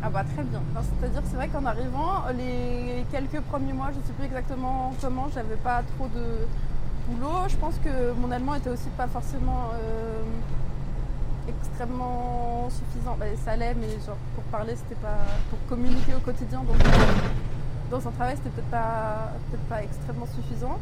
Ah 0.02 0.10
bah 0.10 0.24
très 0.24 0.42
bien. 0.44 0.60
C'est-à-dire 0.82 1.22
c'est 1.24 1.36
vrai 1.36 1.48
qu'en 1.48 1.64
arrivant, 1.64 2.24
les 2.36 3.04
quelques 3.10 3.40
premiers 3.42 3.72
mois, 3.72 3.88
je 3.92 3.98
ne 3.98 4.04
sais 4.04 4.12
plus 4.12 4.24
exactement 4.24 4.92
comment, 5.00 5.28
j'avais 5.34 5.56
pas 5.56 5.82
trop 5.96 6.08
de 6.08 6.24
boulot. 7.08 7.48
Je 7.48 7.56
pense 7.56 7.74
que 7.84 8.12
mon 8.12 8.30
allemand 8.30 8.54
était 8.54 8.70
aussi 8.70 8.88
pas 8.96 9.06
forcément 9.06 9.70
euh, 9.74 10.22
extrêmement 11.48 12.68
suffisant. 12.70 13.16
Bah, 13.18 13.26
ça 13.44 13.52
allait, 13.52 13.74
mais 13.74 13.90
genre 14.06 14.16
pour 14.34 14.44
parler, 14.44 14.74
c'était 14.76 15.00
pas 15.00 15.18
pour 15.50 15.58
communiquer 15.68 16.14
au 16.14 16.20
quotidien. 16.20 16.60
Donc 16.60 16.76
dans 17.90 18.06
un 18.06 18.10
travail, 18.12 18.36
c'était 18.36 18.50
peut-être 18.50 18.70
pas 18.70 19.32
peut-être 19.50 19.64
pas 19.64 19.82
extrêmement 19.82 20.26
suffisant. 20.26 20.78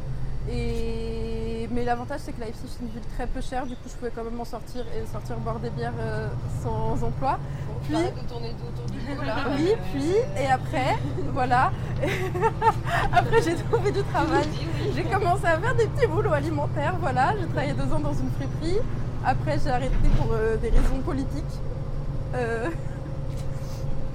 Et... 0.51 1.69
Mais 1.71 1.85
l'avantage, 1.85 2.21
c'est 2.25 2.33
que 2.33 2.41
Leipzig, 2.41 2.67
c'est 2.67 2.83
une 2.83 2.91
ville 2.91 3.03
très 3.15 3.27
peu 3.27 3.41
chère. 3.41 3.67
Du 3.67 3.75
coup, 3.75 3.89
je 3.89 3.95
pouvais 3.95 4.11
quand 4.15 4.25
même 4.25 4.35
m'en 4.35 4.45
sortir 4.45 4.85
et 4.97 5.07
sortir 5.07 5.37
boire 5.37 5.59
des 5.59 5.71
bières 5.71 5.93
euh, 6.01 6.29
sans 6.63 7.05
emploi. 7.05 7.39
Puis- 7.83 7.95
de 7.95 8.29
tourner 8.29 8.55
autour 8.55 8.87
du 8.87 9.27
là. 9.27 9.37
Oui, 9.57 9.75
puis, 9.93 10.15
et 10.43 10.47
après, 10.47 10.97
voilà. 11.33 11.73
après, 13.13 13.43
j'ai 13.43 13.55
trouvé 13.57 13.93
du 13.93 14.03
travail. 14.05 14.47
J'ai 14.95 15.05
commencé 15.05 15.45
à 15.47 15.59
faire 15.59 15.75
des 15.75 15.87
petits 15.87 16.07
boulots 16.07 16.33
alimentaires, 16.33 16.95
voilà. 17.01 17.35
J'ai 17.39 17.47
travaillé 17.47 17.73
deux 17.75 17.93
ans 17.93 18.01
dans 18.01 18.15
une 18.15 18.31
friperie. 18.31 18.79
Après, 19.25 19.59
j'ai 19.63 19.71
arrêté 19.71 19.95
pour 20.17 20.33
euh, 20.33 20.57
des 20.57 20.71
raisons 20.71 21.01
politiques. 21.05 21.45
Euh, 22.35 22.69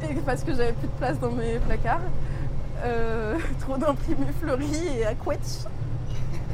et 0.10 0.16
parce 0.25 0.44
que 0.44 0.54
j'avais 0.54 0.74
plus 0.74 0.88
de 0.88 0.94
place 0.94 1.20
dans 1.20 1.32
mes 1.32 1.60
placards. 1.60 2.02
Euh, 2.84 3.38
trop 3.62 3.78
d'imprimés 3.78 4.34
fleuris 4.42 4.98
et 4.98 5.06
à 5.06 5.13
quetch. 5.13 5.66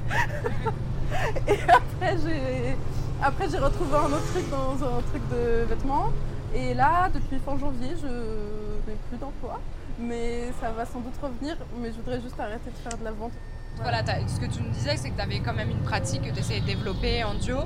et 1.48 1.60
après, 1.68 2.18
j'ai 2.24 2.76
après, 3.22 3.50
j'ai 3.50 3.58
retrouvé 3.58 3.98
un 3.98 4.14
autre 4.14 4.32
truc 4.32 4.50
dans 4.50 4.76
un 4.76 5.02
truc 5.02 5.22
de 5.30 5.66
vêtements. 5.66 6.10
Et 6.56 6.74
là, 6.74 7.10
depuis 7.14 7.38
fin 7.46 7.58
janvier, 7.58 7.90
je 8.02 8.08
n'ai 8.08 8.98
plus 9.10 9.18
d'emploi. 9.18 9.60
Mais 10.00 10.54
ça 10.62 10.72
va 10.72 10.86
sans 10.86 11.02
doute 11.02 11.16
revenir. 11.22 11.58
Mais 11.82 11.92
je 11.92 11.98
voudrais 11.98 12.22
juste 12.22 12.40
arrêter 12.40 12.72
de 12.72 12.78
faire 12.78 12.98
de 12.98 13.04
la 13.04 13.12
vente. 13.12 13.34
Voilà, 13.82 14.04
ce 14.28 14.40
que 14.40 14.46
tu 14.46 14.62
me 14.62 14.70
disais, 14.70 14.96
c'est 14.96 15.10
que 15.10 15.16
tu 15.16 15.22
avais 15.22 15.40
quand 15.40 15.54
même 15.54 15.70
une 15.70 15.82
pratique 15.82 16.22
que 16.22 16.32
tu 16.32 16.40
essayais 16.40 16.62
de 16.62 16.66
développer 16.66 17.24
en 17.26 17.34
duo. 17.34 17.60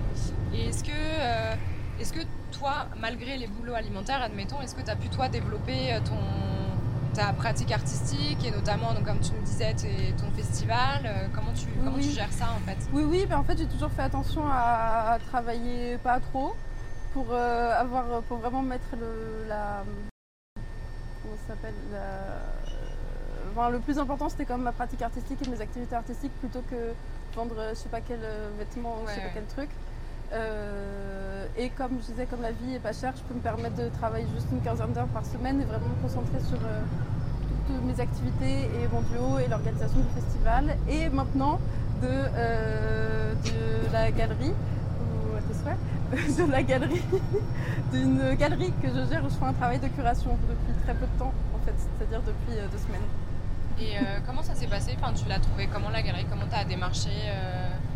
Et 0.53 0.69
est-ce 0.69 0.83
que, 0.83 0.91
euh, 0.91 1.55
est-ce 1.99 2.13
que 2.13 2.21
toi, 2.51 2.87
malgré 2.99 3.37
les 3.37 3.47
boulots 3.47 3.75
alimentaires, 3.75 4.21
admettons, 4.23 4.59
est-ce 4.61 4.73
que 4.73 4.81
tu 4.81 4.89
as 4.89 4.95
pu 4.95 5.09
toi 5.09 5.29
développer 5.29 5.93
euh, 5.93 5.99
ton, 5.99 6.17
ta 7.13 7.31
pratique 7.33 7.71
artistique 7.71 8.43
et 8.43 8.51
notamment, 8.51 8.93
donc, 8.93 9.05
comme 9.05 9.19
tu 9.19 9.33
me 9.33 9.41
disais, 9.41 9.73
ton 10.19 10.29
festival 10.35 11.03
euh, 11.05 11.27
Comment, 11.33 11.53
tu, 11.53 11.67
Oui, 11.67 11.81
comment 11.83 11.97
tu 11.97 12.09
gères 12.11 12.31
ça 12.31 12.47
en 12.55 12.59
fait? 12.65 12.77
Oui, 12.91 13.03
oui, 13.03 13.25
mais 13.29 13.35
en 13.35 13.43
fait, 13.43 13.57
j'ai 13.57 13.67
toujours 13.67 13.91
fait 13.91 14.01
attention 14.01 14.47
à, 14.47 15.11
à 15.13 15.19
travailler 15.19 15.97
pas 15.99 16.19
trop 16.19 16.55
pour 17.13 17.27
euh, 17.31 17.71
avoir, 17.79 18.21
pour 18.23 18.37
vraiment 18.37 18.61
mettre 18.63 18.95
le, 18.99 19.45
la, 19.47 19.83
comment 21.21 21.35
ça 21.47 21.53
s'appelle, 21.53 21.75
la- 21.91 23.51
enfin, 23.51 23.69
le 23.69 23.79
plus 23.79 23.99
important, 23.99 24.29
c'était 24.29 24.45
quand 24.45 24.55
même 24.55 24.63
ma 24.63 24.71
pratique 24.71 25.01
artistique 25.01 25.41
et 25.45 25.49
mes 25.49 25.61
activités 25.61 25.95
artistiques 25.95 26.33
plutôt 26.39 26.61
que 26.63 26.93
vendre, 27.35 27.55
euh, 27.59 27.69
je 27.75 27.79
sais 27.79 27.89
pas 27.89 28.01
quel 28.01 28.19
euh, 28.23 28.49
vêtement, 28.57 28.95
ou 29.01 29.07
je 29.07 29.11
sais 29.11 29.15
Ouais, 29.17 29.21
pas 29.21 29.27
ouais. 29.27 29.31
quel 29.35 29.45
truc. 29.45 29.69
Euh, 30.33 31.45
et 31.57 31.69
comme 31.69 31.91
je 32.01 32.11
disais, 32.11 32.25
comme 32.25 32.41
la 32.41 32.51
vie 32.51 32.75
est 32.75 32.79
pas 32.79 32.93
chère, 32.93 33.13
je 33.15 33.21
peux 33.21 33.35
me 33.35 33.39
permettre 33.39 33.75
de 33.75 33.89
travailler 33.89 34.25
juste 34.33 34.47
une 34.51 34.61
quinzaine 34.61 34.93
d'heures 34.93 35.07
par 35.07 35.25
semaine 35.25 35.61
et 35.61 35.65
vraiment 35.65 35.87
me 35.87 36.01
concentrer 36.01 36.39
sur 36.39 36.57
euh, 36.57 36.81
toutes 37.67 37.83
mes 37.85 37.99
activités 38.01 38.69
et 38.81 38.87
mon 38.91 39.01
duo 39.01 39.39
et 39.39 39.47
l'organisation 39.47 39.99
du 39.99 40.21
festival. 40.21 40.75
Et 40.89 41.09
maintenant 41.09 41.59
de, 42.01 42.07
euh, 42.09 43.33
la 43.91 44.11
galerie, 44.11 44.51
ou 44.51 45.37
à 45.37 45.41
tes 45.41 45.53
souhaits, 45.53 46.37
de 46.47 46.51
la 46.51 46.63
galerie, 46.63 47.03
d'une 47.93 48.33
galerie 48.33 48.73
que 48.81 48.87
je 48.87 49.09
gère 49.09 49.23
où 49.23 49.29
je 49.29 49.35
fais 49.35 49.45
un 49.45 49.53
travail 49.53 49.79
de 49.79 49.87
curation 49.87 50.31
depuis 50.49 50.73
très 50.83 50.95
peu 50.95 51.05
de 51.05 51.19
temps 51.19 51.33
en 51.53 51.65
fait, 51.65 51.75
c'est-à-dire 51.77 52.21
depuis 52.21 52.59
deux 52.71 52.77
semaines. 52.77 53.01
Et 53.79 53.97
comment 54.27 54.43
ça 54.43 54.53
s'est 54.53 54.67
passé? 54.67 54.95
Tu 55.15 55.27
l'as 55.27 55.39
trouvé 55.39 55.67
comment 55.67 55.89
la 55.89 56.01
galerie? 56.03 56.25
Comment 56.29 56.45
tu 56.47 56.55
as 56.55 56.63
démarché 56.63 57.09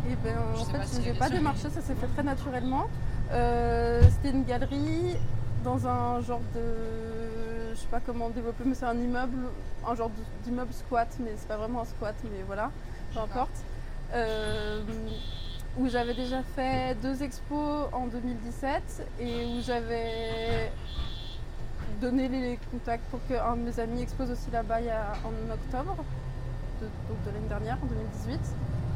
Et 0.09 0.15
ben, 0.23 0.35
Je 0.55 0.61
en 0.61 0.65
fait, 0.65 0.85
si 0.85 0.95
je 0.97 1.01
tu 1.01 1.09
n'ai 1.09 1.15
es 1.15 1.19
pas 1.19 1.29
démarché, 1.29 1.69
ça 1.69 1.81
s'est 1.81 1.95
fait 1.95 2.07
très 2.07 2.23
naturellement. 2.23 2.87
Euh, 3.31 4.01
C'était 4.09 4.35
une 4.35 4.43
galerie 4.45 5.17
dans 5.63 5.87
un 5.87 6.21
genre 6.21 6.41
de. 6.55 7.73
Je 7.73 7.79
sais 7.79 7.87
pas 7.87 7.99
comment 7.99 8.29
développer, 8.29 8.63
mais 8.65 8.73
c'est 8.73 8.85
un 8.85 8.97
immeuble, 8.97 9.37
un 9.85 9.95
genre 9.95 10.09
d'immeuble 10.43 10.73
squat, 10.73 11.09
mais 11.19 11.31
c'est 11.35 11.47
pas 11.47 11.57
vraiment 11.57 11.81
un 11.81 11.85
squat, 11.85 12.15
mais 12.23 12.43
voilà, 12.45 12.71
peu 13.13 13.19
importe. 13.19 13.51
Euh, 14.13 14.81
où 15.77 15.87
j'avais 15.89 16.13
déjà 16.13 16.41
fait 16.55 16.95
deux 17.01 17.21
expos 17.21 17.87
en 17.91 18.07
2017 18.07 19.07
et 19.19 19.45
où 19.45 19.61
j'avais 19.61 20.71
donné 22.01 22.29
les 22.29 22.59
contacts 22.71 23.03
pour 23.11 23.19
qu'un 23.27 23.55
de 23.57 23.61
mes 23.61 23.79
amis 23.79 24.01
expose 24.01 24.31
aussi 24.31 24.49
là-bas 24.51 24.77
en 25.23 25.51
octobre 25.53 25.97
de, 26.81 26.85
donc 27.09 27.23
de 27.25 27.31
l'année 27.31 27.47
dernière, 27.49 27.77
en 27.83 27.85
2018 27.85 28.39
donc 28.39 28.86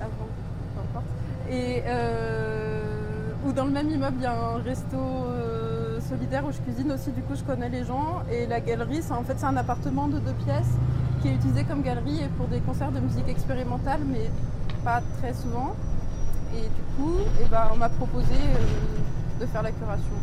avant, 0.00 0.28
peu 0.74 0.80
importe. 0.80 1.06
Et 1.50 1.82
euh, 1.86 3.32
où 3.46 3.52
dans 3.52 3.64
le 3.64 3.70
même 3.70 3.90
immeuble, 3.90 4.16
il 4.18 4.22
y 4.22 4.26
a 4.26 4.32
un 4.32 4.62
resto 4.62 4.96
euh, 4.96 6.00
solidaire 6.00 6.44
où 6.44 6.52
je 6.52 6.58
cuisine 6.58 6.92
aussi, 6.92 7.10
du 7.10 7.22
coup 7.22 7.34
je 7.34 7.44
connais 7.44 7.68
les 7.68 7.84
gens. 7.84 8.22
Et 8.30 8.46
la 8.46 8.60
galerie, 8.60 9.02
c'est 9.02 9.12
en 9.12 9.22
fait 9.22 9.34
c'est 9.38 9.46
un 9.46 9.56
appartement 9.56 10.08
de 10.08 10.18
deux 10.18 10.34
pièces 10.44 10.74
qui 11.22 11.28
est 11.28 11.34
utilisé 11.34 11.64
comme 11.64 11.82
galerie 11.82 12.22
et 12.22 12.28
pour 12.28 12.46
des 12.48 12.60
concerts 12.60 12.92
de 12.92 13.00
musique 13.00 13.28
expérimentale, 13.28 14.00
mais 14.06 14.30
pas 14.84 15.00
très 15.18 15.34
souvent. 15.34 15.74
Et 16.54 16.62
du 16.62 16.82
coup, 16.96 17.16
eh 17.40 17.44
ben, 17.46 17.68
on 17.72 17.76
m'a 17.76 17.88
proposé 17.88 18.34
euh, 18.34 19.40
de 19.40 19.46
faire 19.46 19.62
la 19.62 19.70
curation 19.70 20.18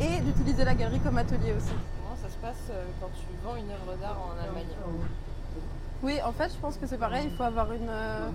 et 0.00 0.20
d'utiliser 0.20 0.64
la 0.64 0.74
galerie 0.74 1.00
comme 1.00 1.18
atelier 1.18 1.54
aussi. 1.56 1.72
Comment 1.72 2.16
ça 2.22 2.28
se 2.28 2.36
passe 2.36 2.68
euh, 2.70 2.84
quand 3.00 3.08
tu 3.14 3.26
vends 3.44 3.56
une 3.56 3.70
œuvre 3.70 3.98
d'art 4.00 4.18
en 4.20 4.44
Allemagne? 4.44 4.66
Oui, 6.02 6.18
en 6.24 6.32
fait, 6.32 6.50
je 6.54 6.60
pense 6.60 6.76
que 6.76 6.86
c'est 6.86 6.98
pareil. 6.98 7.28
Il 7.30 7.36
faut 7.36 7.44
avoir 7.44 7.72
une, 7.72 7.88
euh, 7.88 8.28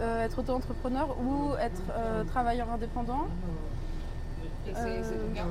euh, 0.00 0.24
être 0.24 0.38
auto-entrepreneur 0.38 1.16
ou 1.20 1.54
être 1.60 1.82
euh, 1.90 2.24
travailleur 2.24 2.70
indépendant. 2.70 3.26
Et 4.68 4.72
c'est 4.74 5.34
cas 5.34 5.46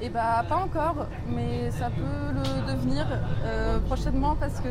Et 0.00 0.08
bah 0.08 0.44
pas 0.48 0.56
encore, 0.56 1.06
mais 1.28 1.70
ça 1.70 1.90
peut 1.90 2.32
le 2.32 2.72
devenir 2.72 3.06
euh, 3.44 3.78
prochainement 3.80 4.36
parce 4.38 4.60
que 4.60 4.68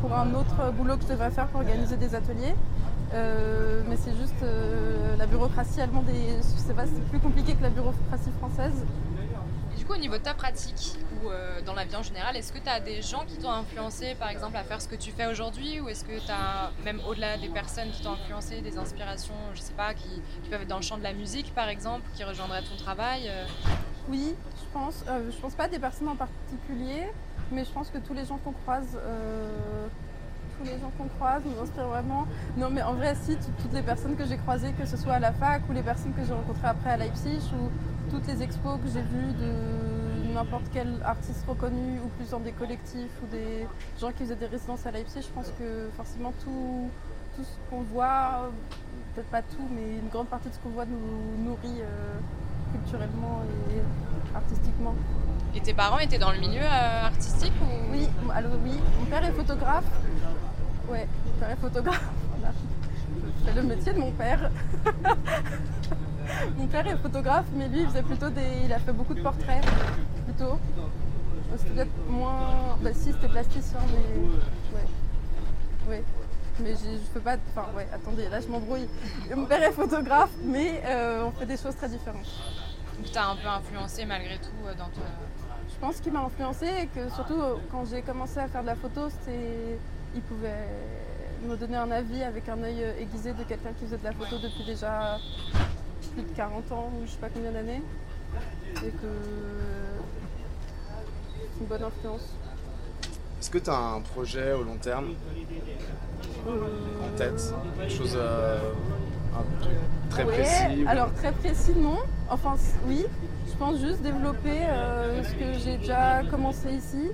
pour 0.00 0.14
un 0.14 0.34
autre 0.34 0.72
boulot 0.76 0.96
que 0.96 1.02
je 1.02 1.08
devrais 1.08 1.30
faire 1.30 1.46
pour 1.48 1.60
organiser 1.60 1.96
des 1.96 2.14
ateliers. 2.14 2.54
Euh, 3.14 3.82
mais 3.88 3.96
c'est 3.96 4.16
juste 4.16 4.42
euh, 4.42 5.16
la 5.16 5.26
bureaucratie 5.26 5.80
allemande 5.80 6.08
et 6.08 6.36
je 6.38 6.60
sais 6.60 6.74
pas, 6.74 6.84
c'est 6.86 7.08
plus 7.10 7.20
compliqué 7.20 7.54
que 7.54 7.62
la 7.62 7.70
bureaucratie 7.70 8.30
française. 8.38 8.84
Du 9.84 9.88
coup, 9.88 9.96
au 9.96 10.00
niveau 10.00 10.16
de 10.16 10.22
ta 10.22 10.32
pratique 10.32 10.94
ou 11.22 11.28
euh, 11.28 11.60
dans 11.60 11.74
la 11.74 11.84
vie 11.84 11.94
en 11.94 12.02
général, 12.02 12.34
est-ce 12.38 12.54
que 12.54 12.58
tu 12.58 12.70
as 12.70 12.80
des 12.80 13.02
gens 13.02 13.26
qui 13.28 13.36
t'ont 13.36 13.50
influencé, 13.50 14.14
par 14.14 14.30
exemple, 14.30 14.56
à 14.56 14.64
faire 14.64 14.80
ce 14.80 14.88
que 14.88 14.94
tu 14.94 15.10
fais 15.10 15.26
aujourd'hui 15.26 15.78
Ou 15.78 15.90
est-ce 15.90 16.04
que 16.04 16.18
tu 16.24 16.30
as, 16.30 16.70
même 16.86 17.00
au-delà 17.06 17.36
des 17.36 17.50
personnes 17.50 17.90
qui 17.90 18.00
t'ont 18.00 18.12
influencé, 18.12 18.62
des 18.62 18.78
inspirations, 18.78 19.34
je 19.54 19.60
sais 19.60 19.74
pas, 19.74 19.92
qui, 19.92 20.22
peuvent 20.48 20.62
être 20.62 20.68
dans 20.68 20.76
le 20.76 20.82
champ 20.82 20.96
de 20.96 21.02
la 21.02 21.12
musique, 21.12 21.54
par 21.54 21.68
exemple, 21.68 22.00
qui 22.14 22.24
rejoindraient 22.24 22.62
ton 22.62 22.82
travail 22.82 23.28
euh, 23.28 23.44
Oui, 24.08 24.34
je 24.56 24.72
pense. 24.72 25.04
Euh, 25.06 25.30
je 25.30 25.36
pense 25.36 25.52
pas 25.54 25.68
des 25.68 25.78
personnes 25.78 26.08
en 26.08 26.16
particulier, 26.16 27.02
mais 27.52 27.66
je 27.66 27.70
pense 27.70 27.90
que 27.90 27.98
tous 27.98 28.14
les 28.14 28.24
gens 28.24 28.38
qu'on 28.38 28.52
croise, 28.52 28.96
euh, 28.96 29.86
tous 30.56 30.64
les 30.64 30.78
gens 30.80 30.92
qu'on 30.96 31.08
croise 31.08 31.42
nous 31.44 31.62
inspirent 31.62 31.88
vraiment. 31.88 32.26
Non, 32.56 32.70
mais 32.70 32.80
en 32.80 32.94
vrai, 32.94 33.14
si, 33.22 33.36
tout- 33.36 33.52
toutes 33.60 33.74
les 33.74 33.82
personnes 33.82 34.16
que 34.16 34.24
j'ai 34.24 34.38
croisées, 34.38 34.72
que 34.72 34.86
ce 34.86 34.96
soit 34.96 35.12
à 35.12 35.18
la 35.18 35.32
fac 35.34 35.60
ou 35.68 35.74
les 35.74 35.82
personnes 35.82 36.14
que 36.14 36.24
j'ai 36.26 36.32
rencontrées 36.32 36.68
après 36.68 36.88
à 36.88 36.96
Leipzig 36.96 37.42
ou 37.52 37.68
toutes 38.10 38.26
les 38.26 38.42
expos 38.42 38.78
que 38.80 38.88
j'ai 38.88 39.02
vues 39.02 39.32
de 39.34 40.32
n'importe 40.34 40.64
quel 40.72 41.00
artiste 41.04 41.44
reconnu 41.48 42.00
ou 42.04 42.08
plus 42.18 42.30
dans 42.30 42.40
des 42.40 42.52
collectifs 42.52 43.10
ou 43.22 43.26
des 43.26 43.66
gens 44.00 44.10
qui 44.10 44.24
faisaient 44.24 44.36
des 44.36 44.46
résidences 44.46 44.84
à 44.86 44.90
Leipzig, 44.90 45.22
je 45.22 45.28
pense 45.28 45.50
que 45.58 45.88
forcément 45.96 46.32
tout, 46.42 46.90
tout 47.36 47.44
ce 47.44 47.70
qu'on 47.70 47.82
voit, 47.82 48.50
peut-être 49.14 49.28
pas 49.28 49.42
tout, 49.42 49.66
mais 49.70 49.98
une 49.98 50.08
grande 50.08 50.26
partie 50.26 50.48
de 50.48 50.54
ce 50.54 50.58
qu'on 50.58 50.70
voit 50.70 50.86
nous 50.86 51.44
nourrit 51.44 51.80
euh, 51.80 52.18
culturellement 52.72 53.42
et 53.70 54.36
artistiquement. 54.36 54.94
Et 55.54 55.60
tes 55.60 55.74
parents 55.74 55.98
étaient 55.98 56.18
dans 56.18 56.32
le 56.32 56.38
milieu 56.38 56.62
euh, 56.62 57.06
artistique 57.06 57.52
ou... 57.62 57.92
Oui, 57.92 58.08
alors 58.34 58.52
oui, 58.64 58.72
mon 58.98 59.06
père 59.06 59.24
est 59.24 59.32
photographe. 59.32 59.84
Ouais, 60.90 61.06
mon 61.26 61.32
père 61.40 61.50
est 61.50 61.60
photographe. 61.60 62.10
Voilà. 62.36 62.52
Fais 63.44 63.54
le 63.54 63.62
métier 63.62 63.92
de 63.92 63.98
mon 64.00 64.10
père. 64.10 64.50
mon 66.56 66.66
père 66.66 66.86
est 66.86 66.96
photographe, 66.96 67.46
mais 67.54 67.68
lui, 67.68 67.80
il 67.80 67.86
faisait 67.88 68.02
plutôt 68.02 68.30
des. 68.30 68.62
Il 68.64 68.72
a 68.72 68.78
fait 68.78 68.92
beaucoup 68.92 69.14
de 69.14 69.22
portraits, 69.22 69.64
plutôt. 70.24 70.54
Euh, 70.54 71.56
C'était 71.56 71.74
peut-être 71.74 72.08
moins. 72.08 72.76
Bah, 72.82 72.90
si, 72.92 73.12
c'était 73.12 73.28
plasticien, 73.28 73.80
mais. 73.90 74.78
Ouais. 74.78 75.96
Ouais. 75.96 76.04
Mais 76.60 76.74
je 76.74 76.98
peux 77.12 77.20
pas. 77.20 77.36
Enfin, 77.50 77.68
ouais, 77.76 77.88
attendez, 77.92 78.28
là, 78.28 78.40
je 78.40 78.48
m'embrouille. 78.48 78.88
Mon 79.34 79.46
père 79.46 79.62
est 79.62 79.72
photographe, 79.72 80.30
mais 80.42 80.82
euh, 80.84 81.24
on 81.24 81.30
fait 81.32 81.46
des 81.46 81.56
choses 81.56 81.76
très 81.76 81.88
différentes. 81.88 82.26
Donc 82.96 83.10
t'as 83.12 83.26
un 83.26 83.34
peu 83.34 83.48
influencé 83.48 84.04
malgré 84.04 84.36
tout 84.36 84.66
euh, 84.66 84.74
dans 84.74 84.84
ton... 84.84 85.00
Je 85.68 85.74
pense 85.80 85.98
qu'il 85.98 86.12
m'a 86.12 86.20
influencé 86.20 86.66
et 86.66 86.86
que 86.86 87.12
surtout 87.12 87.40
quand 87.72 87.84
j'ai 87.86 88.02
commencé 88.02 88.38
à 88.38 88.46
faire 88.46 88.62
de 88.62 88.68
la 88.68 88.76
photo, 88.76 89.08
c'était, 89.10 89.76
il 90.14 90.20
pouvait 90.22 90.68
me 91.44 91.56
donner 91.56 91.76
un 91.76 91.90
avis 91.90 92.22
avec 92.22 92.48
un 92.48 92.62
œil 92.62 92.84
aiguisé 93.00 93.32
de 93.32 93.42
quelqu'un 93.42 93.72
qui 93.76 93.84
faisait 93.84 93.98
de 93.98 94.04
la 94.04 94.12
photo 94.12 94.38
depuis 94.38 94.64
déjà 94.64 95.18
plus 96.14 96.22
de 96.22 96.36
40 96.36 96.72
ans 96.72 96.90
ou 96.96 97.06
je 97.06 97.10
sais 97.12 97.18
pas 97.18 97.28
combien 97.28 97.52
d'années. 97.52 97.82
Et 98.76 98.88
que 98.90 99.06
c'est 101.52 101.60
une 101.60 101.66
bonne 101.66 101.82
influence. 101.82 102.22
Est-ce 103.40 103.50
que 103.50 103.58
tu 103.58 103.70
as 103.70 103.76
un 103.78 104.00
projet 104.00 104.52
au 104.52 104.62
long 104.64 104.76
terme 104.76 105.10
en 106.46 107.16
tête 107.16 107.54
Quelque 107.78 107.92
chose, 107.92 108.16
euh, 108.18 108.58
un 109.36 109.62
truc 109.62 109.74
très 110.10 110.24
Ouais, 110.24 110.32
précis 110.34 110.84
ou- 110.84 110.88
Alors 110.88 111.12
très 111.14 111.32
précis 111.32 111.72
non. 111.76 111.98
Enfin 112.30 112.54
oui, 112.86 113.04
je 113.48 113.54
pense 113.56 113.78
juste 113.80 114.02
développer 114.02 114.60
euh, 114.62 115.22
ce 115.22 115.32
que 115.34 115.52
j'ai 115.62 115.76
déjà 115.78 116.22
commencé 116.30 116.72
ici, 116.72 117.10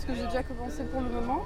ce 0.00 0.06
que 0.06 0.14
j'ai 0.14 0.24
déjà 0.24 0.42
commencé 0.42 0.82
pour 0.84 1.00
le 1.02 1.08
moment. 1.10 1.44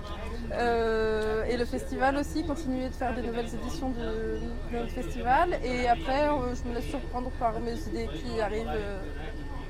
Euh, 0.52 1.44
et 1.44 1.56
le 1.56 1.64
festival 1.64 2.16
aussi, 2.16 2.44
continuer 2.46 2.88
de 2.88 2.94
faire 2.94 3.14
des 3.14 3.22
nouvelles 3.22 3.52
éditions 3.52 3.90
de, 3.90 4.38
de 4.72 4.78
notre 4.78 4.92
festival. 4.92 5.58
Et 5.64 5.88
après, 5.88 6.28
euh, 6.28 6.54
je 6.54 6.68
me 6.68 6.74
laisse 6.74 6.86
surprendre 6.88 7.30
par 7.32 7.58
mes 7.60 7.74
idées 7.88 8.08
qui 8.14 8.40
arrivent 8.40 8.68
euh, 8.68 9.00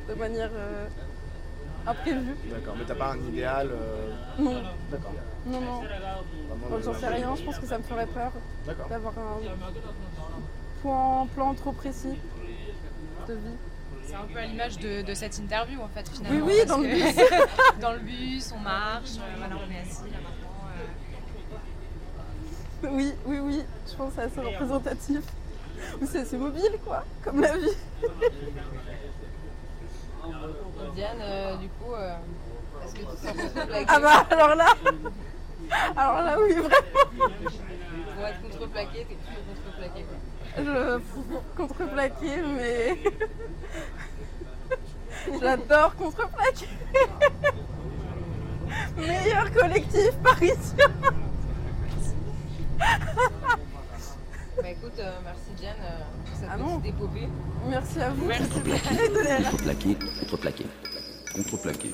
de 0.09 0.15
manière 0.15 0.51
imprévue. 1.87 2.35
D'accord, 2.51 2.75
mais 2.79 2.85
t'as 2.87 2.95
pas 2.95 3.13
un 3.13 3.19
idéal 3.19 3.71
Non, 4.39 4.63
D'accord. 4.91 5.13
non, 5.47 5.61
non. 5.61 5.81
Bon, 6.71 6.81
J'en 6.83 6.95
sais 6.95 7.09
rien, 7.09 7.35
je 7.37 7.43
pense 7.43 7.59
que 7.59 7.67
ça 7.67 7.79
me 7.79 7.83
ferait 7.83 8.07
peur 8.07 8.33
d'avoir 8.89 9.15
un 9.19 9.39
plan, 10.83 11.27
plan 11.35 11.55
trop 11.55 11.73
précis 11.73 12.19
de 13.29 13.35
vie. 13.35 13.57
C'est 14.15 14.21
un 14.21 14.27
peu 14.33 14.39
à 14.39 14.47
l'image 14.47 14.79
de, 14.79 15.03
de 15.03 15.13
cette 15.15 15.37
interview 15.39 15.81
en 15.81 15.89
fait 15.89 16.09
finalement. 16.09 16.47
Oui, 16.47 16.55
oui, 16.61 16.67
dans 16.67 16.79
le 16.79 16.87
bus. 16.87 17.17
dans 17.81 17.93
le 17.95 17.99
bus, 17.99 18.53
on 18.55 18.61
marche, 18.61 19.17
euh, 19.19 19.35
voilà, 19.39 19.57
on 19.57 19.73
est 19.73 19.81
assis 19.81 20.05
là 20.05 20.19
maintenant. 20.23 20.55
euh. 22.85 22.89
Oui, 22.93 23.13
oui, 23.27 23.39
oui, 23.43 23.63
je 23.91 23.97
pense 23.97 24.11
que 24.11 24.15
c'est 24.21 24.23
assez 24.23 24.41
représentatif. 24.41 25.21
Ou 26.01 26.07
c'est 26.07 26.21
assez 26.21 26.37
mobile, 26.37 26.79
quoi, 26.85 27.05
comme 27.25 27.41
la 27.41 27.57
vie. 27.57 27.77
Diane, 30.95 31.19
euh, 31.21 31.57
du 31.57 31.69
coup, 31.71 31.93
euh, 31.95 32.15
est-ce 32.85 32.95
que 32.95 33.01
tu 33.01 33.07
te 33.07 33.17
sens 33.17 33.37
contreplaquée 33.37 33.87
Ah 33.89 33.99
bah, 33.99 34.27
alors 34.31 34.55
là, 34.55 34.67
alors 35.97 36.23
là, 36.23 36.37
oui, 36.41 36.53
vraiment, 36.53 37.35
Pour 38.15 38.27
être 38.27 38.43
contreplaquée, 38.43 39.07
t'es 39.09 39.17
toujours 39.17 39.43
contreplaquée 39.57 40.05
quoi. 40.05 40.63
je 40.65 41.01
contreplaquer, 41.57 42.43
mais 42.57 42.99
j'adore 45.41 45.95
contreplaquer. 45.97 46.69
Meilleur 48.97 49.53
collectif 49.53 50.13
parisien. 50.23 50.89
Bah 54.63 54.71
écoute, 54.71 54.93
euh, 54.99 55.11
merci 55.25 55.51
Diane 55.57 55.75
euh, 55.83 55.99
pour 56.27 56.37
cette 56.39 56.49
Ah 56.53 56.57
non. 56.57 56.81
épopée. 56.85 57.29
Merci 57.69 58.01
à 58.01 58.11
vous. 58.11 58.27
Merci. 58.27 58.49
Contreplaqué, 59.51 59.97
contreplaqué. 60.21 60.67
Contreplaqué. 61.35 61.35
Contreplaqué. 61.35 61.91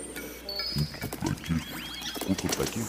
Contreplaqué. 2.27 2.81